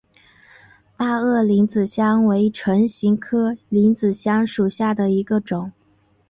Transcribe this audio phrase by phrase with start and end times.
[0.97, 5.71] 大萼铃子香为唇形科铃子香属下的一个种。